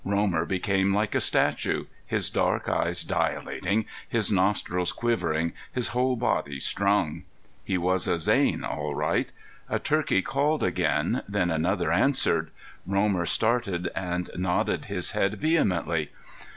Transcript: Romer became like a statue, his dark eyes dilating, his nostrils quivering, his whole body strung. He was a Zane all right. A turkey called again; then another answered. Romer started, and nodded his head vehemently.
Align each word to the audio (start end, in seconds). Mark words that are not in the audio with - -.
Romer 0.03 0.45
became 0.47 0.95
like 0.95 1.13
a 1.13 1.21
statue, 1.21 1.85
his 2.03 2.31
dark 2.31 2.67
eyes 2.67 3.03
dilating, 3.03 3.85
his 4.09 4.31
nostrils 4.31 4.91
quivering, 4.91 5.53
his 5.71 5.89
whole 5.89 6.15
body 6.15 6.59
strung. 6.59 7.21
He 7.63 7.77
was 7.77 8.07
a 8.07 8.17
Zane 8.17 8.63
all 8.63 8.95
right. 8.95 9.31
A 9.69 9.77
turkey 9.77 10.23
called 10.23 10.63
again; 10.63 11.21
then 11.29 11.51
another 11.51 11.91
answered. 11.91 12.49
Romer 12.87 13.27
started, 13.27 13.91
and 13.93 14.31
nodded 14.35 14.85
his 14.85 15.11
head 15.11 15.35
vehemently. 15.39 16.09